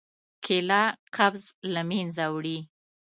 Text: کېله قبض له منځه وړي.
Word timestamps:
کېله 0.45 0.81
قبض 1.15 1.43
له 1.73 1.81
منځه 1.89 2.25
وړي. 2.35 2.57